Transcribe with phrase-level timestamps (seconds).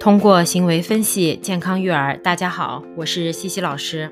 [0.00, 4.10] 通过行为分析健康育儿，大家好，我是西西老师。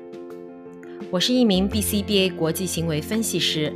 [1.09, 3.73] 我是一名 BCBA 国际行为分析师，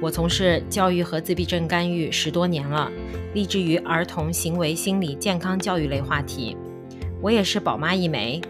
[0.00, 2.88] 我从事教育和自闭症干预十多年了，
[3.34, 6.56] 立志于儿童行为心理健康教育类话题。
[7.20, 8.40] 我也是宝妈一枚，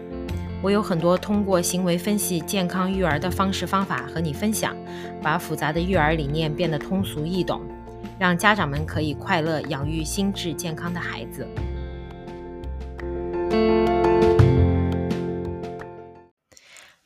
[0.61, 4.77] 我有很多通过行为分析健康育儿的方式方法和你分享，
[5.23, 7.63] 把复杂的育儿理念变得通俗易懂，
[8.19, 11.47] 让家长们可以快乐养育心智健康的孩子。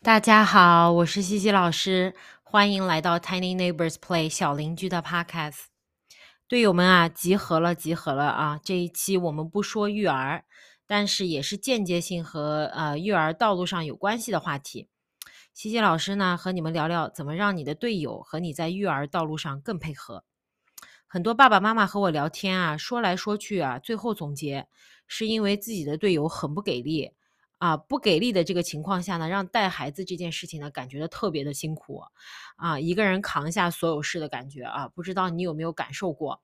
[0.04, 5.66] 大家好，我是西西老师，欢迎来到 Tiny Neighbors Play 小邻居的 Podcast。
[6.48, 8.60] 队友们啊，集合了，集合了啊！
[8.62, 10.44] 这一期我们不说育儿，
[10.86, 14.90] 但是也是间接性和呃育儿道路上有关系的话题。
[15.54, 20.26] 西西老师呢，和你们聊聊怎么让你的队友和你在育儿道路上更配合。
[21.14, 24.66] 很多爸爸妈妈和我聊天啊，说来说去啊，最后总结
[25.08, 27.12] 是因为自己的队友很不给力。
[27.58, 32.02] 啊，不给力的这个情况下呢，让带孩子这件事情呢，感觉的特别的辛苦，
[32.56, 36.42] 啊，一个人扛下所有事的感觉啊，不知道你有没有感受过？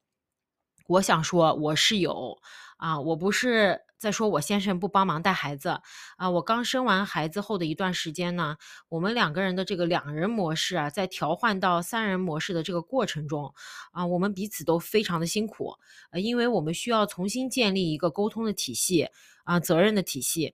[0.87, 2.37] 我想说，我是有
[2.77, 5.81] 啊，我不是在说我先生不帮忙带孩子
[6.17, 8.55] 啊，我刚生完孩子后的一段时间呢，
[8.89, 13.53] 我们两个人的这个两人模式啊，在调换到三人模式的这个过程中
[13.91, 15.73] 啊，我们彼此都非常的辛苦，
[16.11, 19.09] 呃，因为我们需要重新建立一个沟通的体系
[19.43, 20.53] 啊，责任的体系。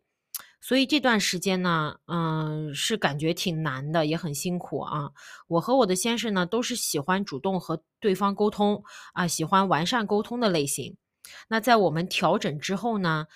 [0.62, 5.12] 所以这段时间呢，嗯，是感觉挺难的，也很辛苦啊。
[5.48, 10.96] 我和我的先生呢，都是喜欢主动和对方沟通啊，喜欢完善沟通的类型。
[11.48, 13.28] 那在我们调整之后呢，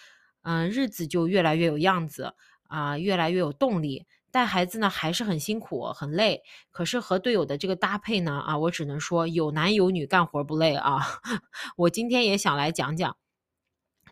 [0.43, 2.33] 嗯，日子就越来越有样子
[2.67, 4.05] 啊，越来越有动力。
[4.29, 6.43] 带孩子呢还是很辛苦，很累。
[6.69, 10.99] 可是和队友的这个搭配呢，啊，我只能说有男有女，干活不累啊。
[11.77, 13.17] 我今天也想来讲讲。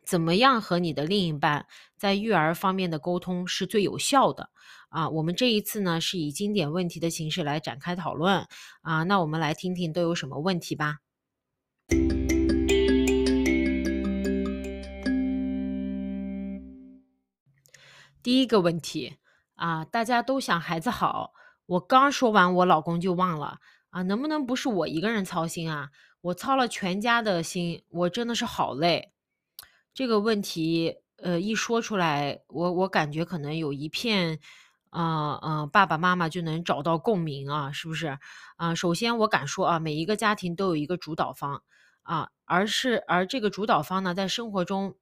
[0.03, 1.66] 怎么样和你的另一半
[1.97, 4.52] 在育儿方面的沟通是最有效的
[4.89, 5.09] 啊？
[5.09, 8.48] 我们这一次呢是以经典问题的形式来展开讨论
[8.82, 9.02] 啊。
[9.04, 10.98] 那我们来听听都有什么问题吧。
[18.25, 19.17] 第一个问题
[19.53, 21.36] 啊，大家都想孩子好，
[21.67, 23.59] 我刚说完我老公就忘了
[23.91, 25.91] 啊，能不能不是我一个人操心啊？
[26.21, 29.14] 我操了全家的心，我真的是好累。
[29.93, 34.39] 这个问题，呃，一说出来，我我感觉可能有一片，
[34.89, 38.17] 呃呃，爸爸妈妈就能找到共鸣啊，是不是？
[38.55, 41.61] 啊，首先我敢说啊，每一个家庭都有一个主导方
[42.02, 44.95] 啊，而是而这个主导方呢，在生活中，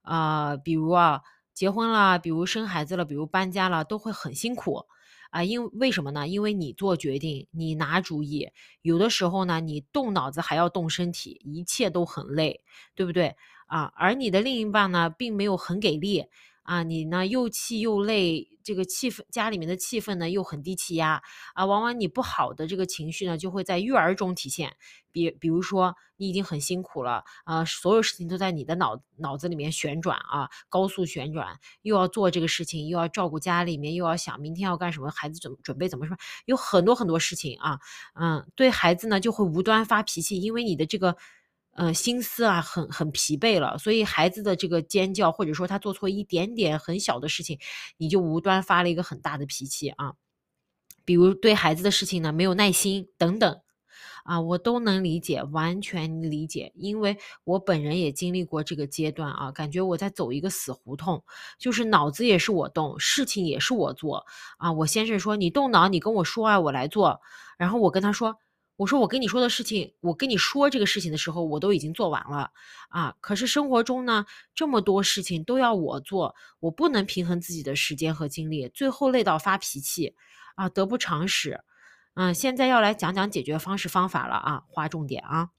[0.00, 1.20] 啊，比如啊，
[1.54, 4.86] 结婚了，比如生孩子了，比如搬家了，都会很辛苦
[5.30, 6.26] 啊，因为什么呢？
[6.26, 8.48] 因为你做决定，你拿主意，
[8.82, 12.62] 有的时候呢，你动脑子还要动身体，一切都很累，
[12.94, 13.36] 对不对？
[13.66, 16.26] 啊，而你的另一半呢，并没有很给力
[16.70, 21.20] 啊，你呢又气又累，这个气氛家里面的气氛呢又很低气压
[21.52, 24.76] 啊，往往你不好的这个情绪呢就会在育儿中体现，
[25.10, 36.16] 比比如说你已经很辛苦了啊，所有事情都在你的脑脑子里面旋转啊，高速旋转，又要做这个事情，又要照顾家里面，又要想明天要干什么，孩子准准备怎么什么，
[36.46, 37.80] 有很多很多事情啊，
[38.14, 41.16] 嗯，对孩子呢就会无端发脾气，因为你的这个。
[41.72, 47.58] 嗯，心思啊，很很疲惫了，所以孩子的这个尖叫，或者说他做错一点点很小的事情，
[47.96, 50.14] 你就无端发了一个很大的脾气啊。
[51.04, 53.60] 比如对孩子的事情呢没有耐心等等，
[54.24, 61.24] 啊，我都能理解，完全理解，因为我本人也经历过这个阶段啊，感觉我在走一个死胡同，
[61.58, 64.26] 就是脑子也是我动，事情也是我做
[64.58, 64.72] 啊。
[64.72, 67.20] 我先生说你动脑，你跟我说啊，我来做，
[67.56, 68.36] 然后我跟他说。
[68.80, 72.50] 我说我跟你说的事情，我跟你说这个事情的时候，我都已经做完了
[72.88, 73.14] 啊。
[73.20, 74.24] 可是生活中呢，
[74.54, 80.14] 这么多事情都要我做，我不能平衡自己的时间和精力，最后累到发脾气
[80.54, 81.60] 啊，得不偿失。
[82.14, 85.50] 嗯，现在要来讲讲解决方式方法了啊，划重点啊。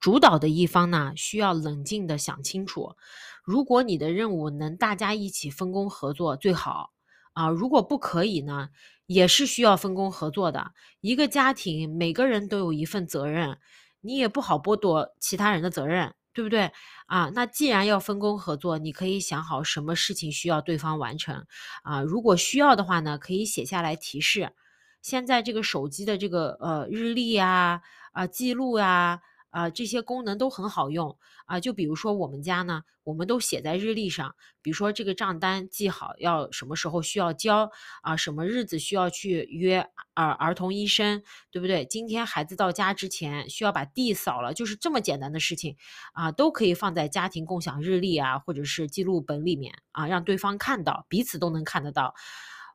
[0.00, 2.96] 主导的一方呢，需要冷静的想清楚，
[3.44, 6.90] 如果你的任务能大家一起分工合作最好
[7.34, 8.70] 啊，如果不可以呢？
[9.06, 10.72] 也是需要分工合作的。
[11.02, 13.58] 一个家庭，每个人都有一份责任，
[14.00, 16.70] 你也不好剥夺其他人的责任，对不对
[17.06, 17.30] 啊？
[17.34, 21.44] 那既然要分工合作，你可以想好什么事情需要对方完成
[21.82, 22.00] 啊。
[22.00, 24.54] 如果需要的话呢，可以写下来提示。
[25.02, 27.82] 现在这个手机的这个呃日历啊
[28.12, 29.20] 啊记录呀
[29.54, 31.16] 啊，这些功能都很好用
[31.46, 31.60] 啊。
[31.60, 37.70] 就比如说我们家呢，我们都写在日历上，比如说这个账单记好要什么时候需要交
[38.02, 41.22] 啊，什么日子需要去约儿儿童医生，
[41.52, 41.84] 对不对？
[41.84, 45.76] 今天孩子到家之前需要把地扫了，就是这么简单的事情
[46.14, 52.14] 啊，都可以放在家庭共享日历啊，或者是记录本里面啊，让对方看到，彼此都能看得到，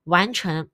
[0.05, 0.69] 完成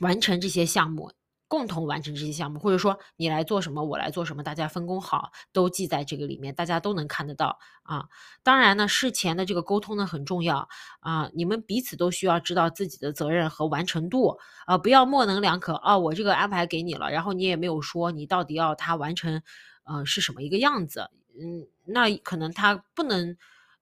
[0.00, 1.12] 完成这些项目。
[1.52, 8.08] 共同完成这些项目，或者说你来做什么，我来做什么，大家分工好，都记在这个里面，大家都能看得到啊。
[8.42, 10.66] 当然呢，事前的这个沟通呢很重要
[11.00, 15.98] 啊，你们彼此都需要知道自己的责任和完成度啊，不要模棱两可啊。
[15.98, 19.42] 我这个安排给你了，然后你也没有说你到底要他完成，
[19.84, 21.10] 呃，是什么一个样子？
[21.38, 23.36] 嗯，那可能他不能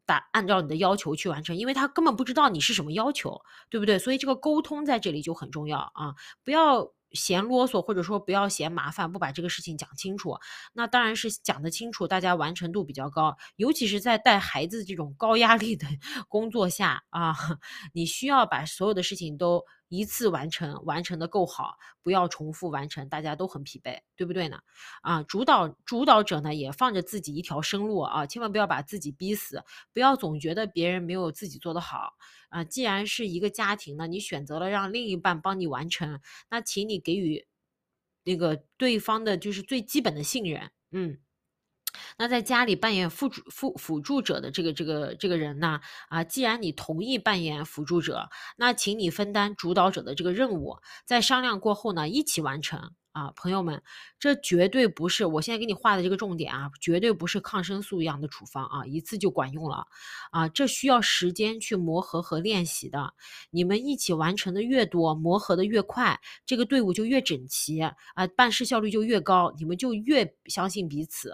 [0.05, 3.97] 打按照你的要求去完成，因为他根本不知道你是什么要求，对不对？
[3.97, 6.91] 所以这个沟通在这里就很重要啊，不要。
[7.12, 10.37] 嫌啰嗦，或者说不要嫌麻烦，不把这个事情讲清楚，
[10.73, 13.37] 那当然是讲得清楚，大家完成度比较高。
[13.57, 15.87] 尤其是在带孩子这种高压力的
[16.29, 17.35] 工作下啊，
[17.93, 24.61] 你需要把所有的事情都一次完成，完成的够好，不要重复完成，大家都很疲惫，对不对呢？
[25.03, 32.15] 啊，主导主导者呢也放着自己一条生路啊，千万不要把自己逼死，不要总觉得别人没有自己做得好。
[32.49, 37.47] 啊，既然是一个家庭呢，你选择了让另一半帮你完成，那请你给予
[38.25, 41.19] 那个对方的就是最基本的信任，嗯。
[42.17, 52.93] 那在家里扮演辅助辅辅助者的这个这个这个人呢，啊，既然你同意扮演辅助者，那请你分担主导者的这个任务，在商量过后呢，一起完成。
[53.12, 53.83] 啊，朋友们，
[54.19, 59.87] 这绝对不是我现在给你画的这个重点啊，绝对不是抗生素一样的处方啊，一次就管用了
[60.31, 63.12] 啊，这需要时间去磨合和练习的。
[63.51, 67.95] 你们一起完成的越多，磨合的越快，这个队伍就越整齐啊，
[68.37, 71.33] 办事效率就越高，你们就越相信彼此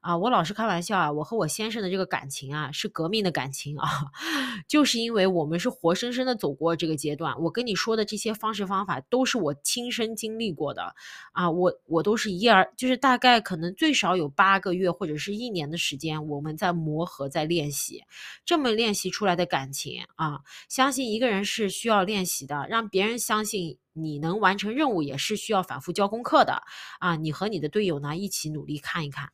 [0.00, 0.16] 啊。
[0.16, 3.86] 我老是开玩笑啊，我和我先生的这个感情啊，是革命的感情啊，
[4.66, 7.38] 就是因为我们是活生生的走过这个阶段。
[7.42, 10.94] 我跟你说的这些方式方法，都是我亲身经历过的。
[11.32, 18.02] 啊，我我都是一而，就是大概可能最少有八个月或者是一年的时间，我们在磨合，在练习，
[18.44, 26.62] 这么练习出来的感情啊，相信一个人是需要练习的，让别人相信你能完成任务，也是需要反复交功课的
[26.98, 27.16] 啊。
[27.16, 29.30] 你和你的队友呢一起努力看一看。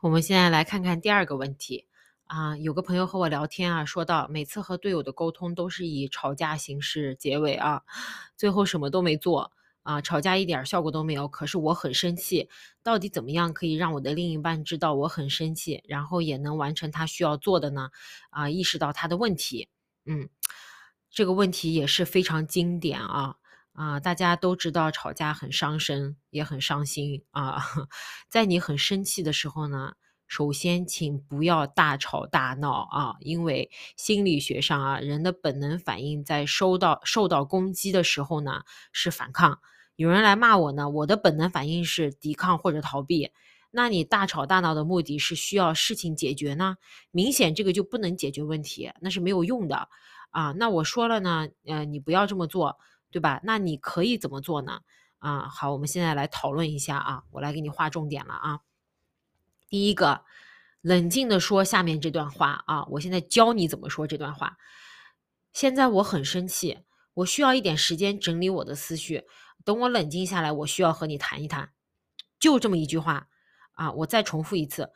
[0.00, 1.87] 我们现在来看看第二个问题。
[2.28, 7.82] 啊，有个朋友和我聊天啊，说到每次和队友的沟通都是以吵架形式结尾啊，
[8.36, 9.50] 最后什么都没做
[9.82, 11.26] 啊，吵架一点效果都没有。
[11.26, 12.50] 可是我很生气，
[12.82, 17.88] 到底怎么样可以让我的另一半知道我很生气，然后也能完成他需要做的呢？
[18.28, 19.68] 啊，意识到他的问题，
[20.04, 20.28] 嗯，
[21.10, 23.36] 这个问题也是非常经典啊
[23.72, 27.56] 啊，大家都知道吵架很伤身，也很伤心啊，
[28.28, 29.94] 在你很生气的时候呢。
[30.28, 39.58] 首先，请不要大吵大闹啊，因为心理学上啊，人的本能反应在收到受到攻击的时候呢是反抗。
[39.96, 43.32] 有人来骂我呢，我的本能反应是抵抗或者逃避。
[43.70, 46.76] 那你大吵大闹的目的是需要事情解决呢？
[47.10, 49.88] 明显这个就不能解决问题，那是没有用的
[50.30, 50.52] 啊。
[50.52, 52.78] 那我说了呢，呃，你不要这么做，
[53.10, 53.40] 对吧？
[53.42, 54.80] 那你可以怎么做呢？
[55.18, 58.60] 啊，好，我们现在来讨论一下啊，我来给你划重点了啊。
[59.68, 60.24] 第一个，
[60.80, 64.56] 冷静的说下面这段话啊，我现在教你怎么说这段话。
[65.52, 66.78] 现在我很生气，
[67.14, 69.24] 我需要一点时间整理我的思绪。
[69.64, 71.72] 等我冷静下来，我需要和你谈一谈。
[72.38, 73.28] 就这么一句话
[73.72, 74.92] 啊，我再重复一次。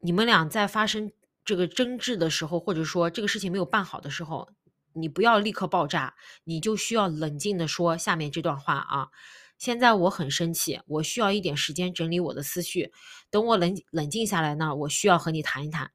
[0.00, 1.12] 你们俩在发生
[1.44, 4.50] 这个争执的时候，或者说这个事情没有办好的时候，
[4.94, 9.10] 你不要立刻爆炸，你就需要冷静的说下面这段话啊。
[9.62, 12.90] 现在我很生气，我需要一点时间整理我的思绪。
[13.30, 15.92] 等我冷冷静下来呢，我需要和你谈一谈。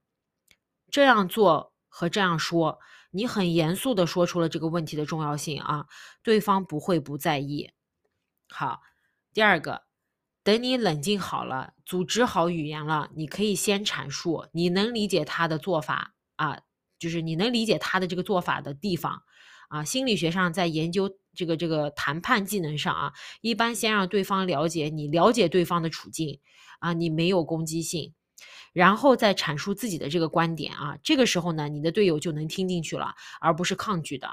[0.90, 2.80] 这样做和这样说，
[3.12, 5.88] 你很严肃的说出了这个问题的重要性啊，
[6.24, 7.72] 对方不会不在意。
[8.48, 8.80] 好，
[9.34, 9.84] 第二个，
[10.46, 16.62] 等你冷静好了，组织好语言了，你可以先阐述你能理解他的做法啊，
[16.98, 19.24] 就是你能理解他的这个做法的地方
[19.68, 19.84] 啊。
[19.84, 21.18] 心理学上在研究。
[21.38, 26.41] 这个这个谈判技能上啊，一般先让对方了解你了解对方的处境
[26.79, 28.13] 啊，你没有攻击性，
[28.74, 34.27] 然后再阐述自己的这个观点啊，这个时候呢，你的队友就能听进去了，而不是抗拒的。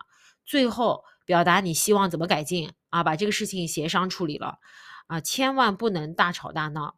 [0.47, 4.59] 最后表达你希望怎么改进啊，把这个事情协商处理了
[5.07, 6.97] 啊，千万不能大吵大闹。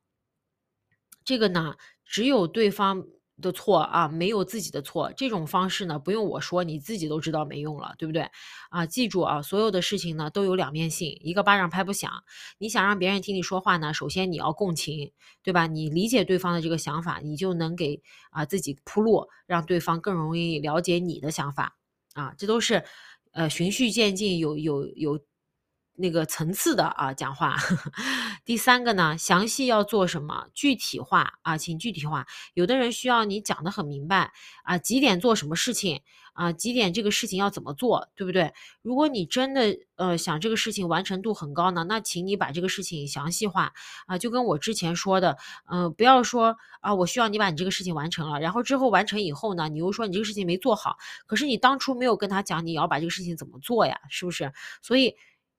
[1.25, 3.04] 这个呢，只有对方
[3.40, 5.12] 的错啊，没有自己的错。
[5.16, 8.31] 这种方式呢，不用我说，你自己都知道没用了，对不对？
[8.71, 12.11] 啊，记住啊，所有的事情呢都有两面性，一个巴掌拍不响。
[12.59, 15.12] 你想让别人听你说话呢，首先你要共情，
[15.43, 15.66] 对吧？
[15.66, 21.76] 你理解对方的这个想法，你就能给啊自己铺路，让对方更容易了解你的想法
[22.14, 22.35] 啊。
[22.38, 22.85] 这都是
[23.33, 25.21] 呃循序渐进，有有有。
[25.99, 27.57] 那个层次的啊，讲话。
[28.46, 32.28] 第三个呢，详细要做什么，具体化啊，请具体化。
[32.54, 36.00] 有的人需要你讲的很明白啊，几点做什么事情
[36.32, 38.54] 啊，几点这个事情要怎么做，对不对？
[38.82, 43.72] 如果你真的呃想这个事情完成度很高呢，那请你把这个事情详细化
[44.06, 45.36] 啊，就跟我之前说的，
[45.68, 54.52] 嗯，不要说啊，我需要你把你这个事情完成了，然后之后完成以后呢，你又说你这个事情没做好，可是你当初没有跟他讲你要把这个事情怎么做呀，是不是？
[54.82, 55.16] 所以。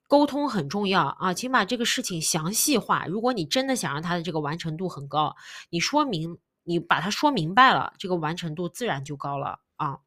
[0.08, 3.06] 沟通很重要啊，请把这个事情详细化。
[3.06, 5.36] 如果你真的想让他的这个完成度很高，
[5.70, 10.00] 你说明你把它说明白了，这个完成度自然就高了啊。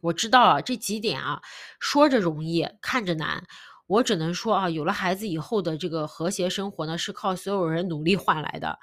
[0.00, 1.42] 我知道啊这几点啊，
[1.80, 3.44] 说着容易，看着难。
[3.88, 8.78] 我只能说啊，有了孩子以后的这个和谐生活呢，是靠所有人努力换来的，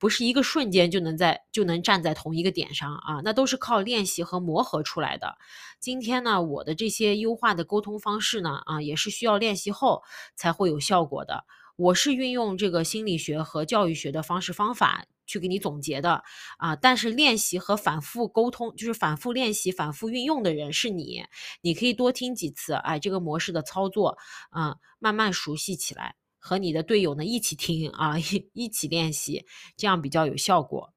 [0.00, 5.32] 不是一个瞬间就能在就能站在同一个点上啊，那都是靠练习和磨合出来的。
[5.78, 10.02] 今天呢，我的这些优化的沟通方式呢，啊，也是需要练习后
[10.34, 11.44] 才会有效果的。
[11.78, 15.06] 我是运用这个心理学和教育学的方式方法。
[15.28, 16.22] 去给你总结的
[16.56, 21.22] 啊，但是练习和反复沟通，就是反复练习、反复运用的人是你，
[21.60, 24.16] 你可以多听几次，哎，这个模式的操作，
[24.48, 29.44] 啊，慢慢熟悉起来，和你的队友呢一起听啊，一一起练习，
[29.76, 30.94] 这样比较有效果。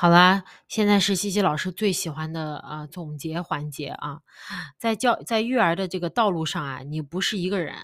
[0.00, 4.20] 好啦，现在是西西老师最喜欢的啊总结环节啊，
[4.78, 7.76] 在教在育儿的这个道路上啊，你不是一个人，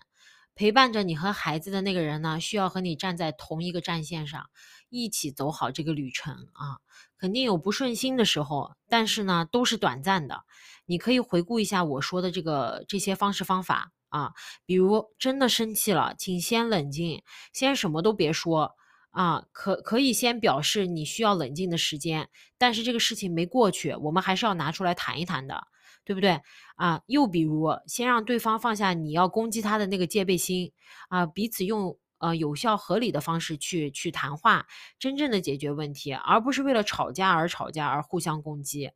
[0.55, 4.49] 陪伴着你和孩子的那个人呢，需要和你站在同一个战线上，
[4.89, 6.79] 一起走好这个旅程啊。
[7.19, 10.45] 肯定有不顺心的时候，但是呢，都是短暂的。
[10.87, 14.33] 你可以回顾一下我说的这个这些方式方法啊，
[14.65, 18.75] 比如真的生气了，请先冷静，先什么都别说。
[19.17, 25.69] 啊，可可以先表示你需要冷静的时间，但是这个事情没过去，我们还是要拿出来谈一谈的，
[26.05, 26.43] 对不对？
[26.75, 30.71] 啊，又比如，先让对方放下你要攻击他的那个戒备心，
[31.09, 34.67] 啊，彼此用呃有效合理的方式去去谈话，
[34.99, 38.91] 真正的解决问题，而不是为了吵架而吵架而互相攻击。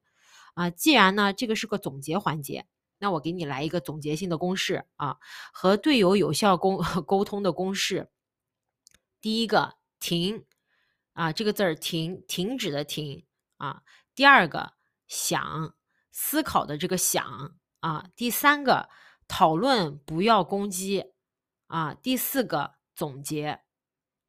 [0.52, 2.66] 啊，既然呢这个是个总结环节，
[2.98, 5.16] 那我给你来一个总结性的公式啊，
[5.54, 6.76] 和队友有效沟
[7.08, 8.10] 沟通的公式，
[9.22, 9.79] 第一个。
[10.00, 10.44] 停，
[11.12, 13.24] 啊，这个字儿停，停止的停
[13.58, 13.82] 啊。
[14.14, 14.72] 第二个
[15.06, 15.74] 想，
[16.10, 18.06] 思考的这个想啊。
[18.16, 18.88] 第三个
[19.28, 21.12] 讨论，不要攻击
[21.66, 21.94] 啊。
[21.94, 23.60] 第四个总结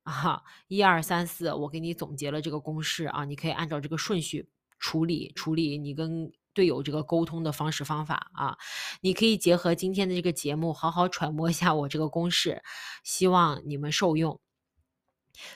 [0.04, 4.50] 啊，一二三四，我给你总结了这个公式啊，你可以按照这个顺序
[4.80, 8.58] 处理处理你跟队友这个沟通的方式方法啊。
[9.02, 12.62] 你可以结合今天的这个节目，好好揣摩一下我这个公式，
[13.04, 14.40] 希望你们受用。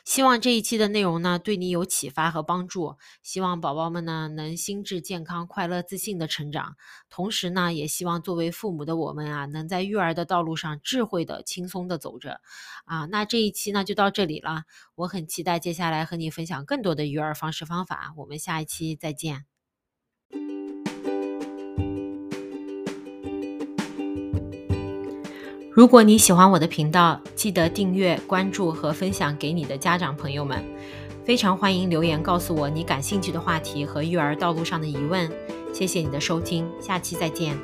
[0.04, 2.96] 希望这一期的内容呢，对你有启发和帮助。
[3.22, 6.76] 希望宝宝们呢，能心智健康、快乐、自信的成长。
[7.10, 12.42] 同时呢，也希望作为父母的我们啊，能在育儿的道路上智慧的、轻松的走着。
[12.86, 14.64] 啊，那这一期呢，就到这里了。
[14.96, 18.14] 我很期待接下来和你分享更多的育儿方式方法。
[18.18, 19.55] 我们下一期再见。
[25.76, 30.64] 如果你喜欢我的频道，记得订阅、关注和分享给你的家长朋友们。
[31.26, 35.30] 非常欢迎留言告诉我你感兴趣的话题和育儿道路上的疑问。
[35.74, 37.58] 谢谢你的收听，下期再见。